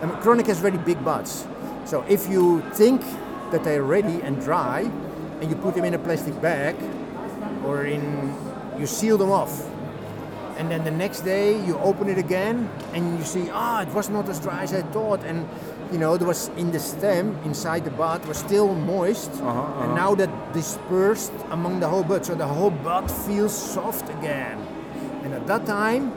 [0.00, 1.46] I mean, chronic has very big buds.
[1.84, 3.02] So if you think
[3.50, 4.88] that they're ready and dry,
[5.40, 6.76] and you put them in a plastic bag,
[7.70, 8.02] or in
[8.78, 9.54] you seal them off
[10.58, 14.08] and then the next day you open it again and you see ah it was
[14.16, 15.46] not as dry as i thought and
[15.92, 19.92] you know there was in the stem inside the bud was still moist Uh-huh, and
[19.92, 20.02] uh-huh.
[20.02, 24.58] now that dispersed among the whole bud so the whole bud feels soft again
[25.24, 26.10] and at that time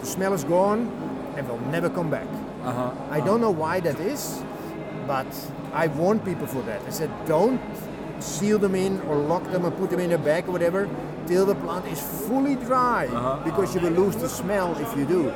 [0.00, 0.80] the smell is gone
[1.36, 2.28] and will never come back
[2.62, 3.16] Uh-huh.
[3.16, 4.22] I don't know why that is,
[5.10, 5.26] but
[5.74, 6.78] I warn people for that.
[6.90, 7.58] I said, don't
[8.22, 10.88] seal them in or lock them and put them in a bag or whatever
[11.26, 13.38] till the plant is fully dry Uh-huh.
[13.44, 15.32] because you will lose the smell if you do.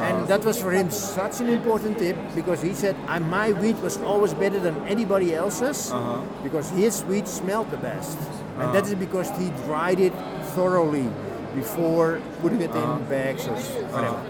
[0.00, 3.76] And that was for him such an important tip because he said, "I- My wheat
[3.82, 6.20] was always better than anybody else's Uh-huh.
[6.42, 8.16] because his wheat smelled the best.
[8.60, 10.12] And that is because he dried it
[10.54, 11.08] thoroughly
[11.54, 12.96] before putting it Uh-huh.
[12.96, 14.20] in bags or s- whatever.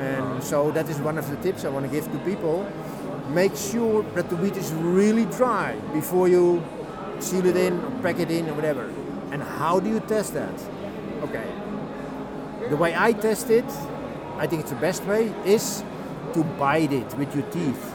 [0.00, 2.64] And so that is one of the tips I want to give to people.
[3.34, 6.62] Make sure that the wheat is really dry before you
[7.20, 8.90] seal it in or pack it in or whatever.
[9.30, 10.54] And how do you test that?
[11.22, 11.46] Okay.
[12.70, 13.64] The way I test it,
[14.36, 15.82] I think it's the best way, is
[16.32, 17.94] to bite it with your teeth.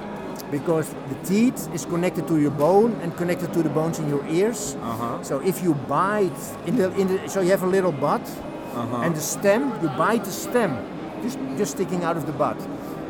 [0.51, 4.25] Because the teeth is connected to your bone and connected to the bones in your
[4.27, 4.75] ears.
[4.81, 5.21] Uh-huh.
[5.21, 8.27] So if you bite in the, in the so you have a little butt
[8.73, 10.75] and the stem, you bite the stem,
[11.21, 12.57] just just sticking out of the butt.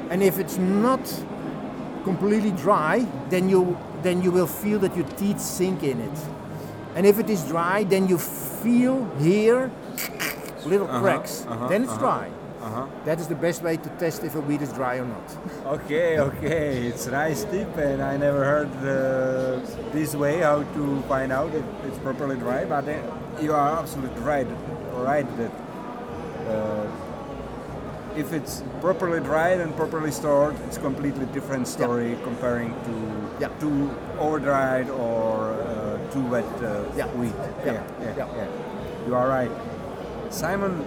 [0.10, 1.00] And if it's not
[2.04, 6.20] completely dry, then you then you will feel that your teeth sink in it.
[6.96, 9.72] And if it is dry, then you feel here
[10.66, 11.46] little cracks.
[11.46, 12.32] uh-huh, then it's uh-huh, dry.
[12.62, 12.88] Uh-huh.
[13.06, 15.38] That is the best way to test if a wheat is dry or not.
[15.66, 21.32] Okay, okay, it's nice tip, and I never heard uh, this way how to find
[21.32, 22.66] out if it's properly dry.
[22.66, 23.00] But uh,
[23.42, 24.48] you are absolutely right,
[24.94, 25.52] right that
[26.50, 26.88] uh,
[28.18, 33.48] if it's properly dried and properly stored, it's completely different story comparing to Yeah.
[33.60, 37.08] too over dried or uh, too wet uh, Yeah.
[37.16, 37.34] wheat.
[37.66, 37.74] Yeah.
[37.74, 38.28] yeah, Yeah.
[38.36, 38.48] yeah.
[39.08, 39.52] You are right,
[40.30, 40.84] Simon.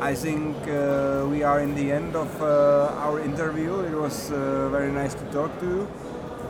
[0.00, 3.80] I think uh, we are in the end of uh, our interview.
[3.80, 5.88] It was uh, very nice to talk to you.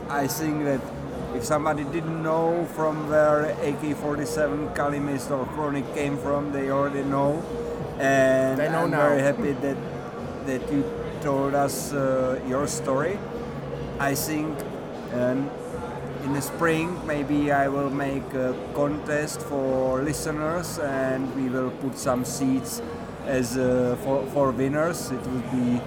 [0.08, 0.80] I think that
[1.36, 7.02] if somebody didn't know from where AK-47 Kali Mist or Chronic came from, they already
[7.04, 7.42] know.
[8.00, 9.08] And They know I'm now.
[9.08, 9.76] very happy that
[10.46, 10.84] that you
[11.22, 13.18] told us uh, your story.
[14.00, 14.58] I think
[15.14, 15.50] um,
[16.24, 21.98] in the spring maybe I will make a contest for listeners and we will put
[21.98, 22.80] some seats
[23.26, 25.10] as uh, for, for winners.
[25.10, 25.80] It would be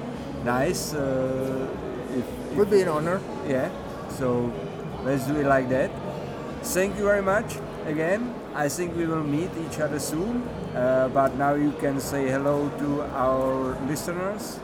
[0.43, 1.67] nice uh,
[2.11, 3.21] if, if Would be an honor.
[3.47, 3.69] yeah.
[4.09, 4.51] So
[5.03, 5.91] let's do it like that.
[6.63, 8.33] Thank you very much again.
[8.55, 10.43] I think we will meet each other soon.
[10.75, 14.59] Uh, but now you can say hello to our listeners.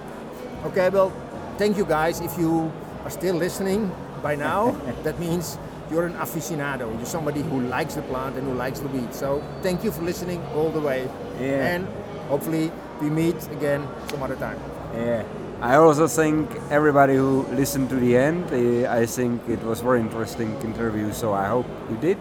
[0.65, 1.11] Okay, well,
[1.57, 2.19] thank you guys.
[2.21, 2.71] If you
[3.03, 3.91] are still listening
[4.23, 4.71] by now,
[5.03, 5.59] that means
[5.91, 6.95] you're an aficionado.
[6.97, 9.13] You're somebody who likes the plant and who likes the weed.
[9.13, 11.07] So thank you for listening all the way.
[11.39, 11.75] Yeah.
[11.75, 11.87] And
[12.29, 12.71] hopefully
[13.01, 14.59] we meet again some other time.
[14.95, 15.23] Yeah.
[15.61, 18.45] I also thank everybody who listened to the end.
[18.87, 22.17] I think it was very interesting interview, so I hope you did.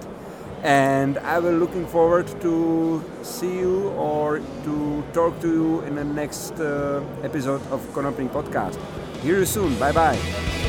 [0.63, 6.05] And I will looking forward to see you or to talk to you in the
[6.05, 8.79] next uh, episode of Conoping Podcast.
[9.23, 9.77] Hear you soon.
[9.79, 10.62] Bye bye.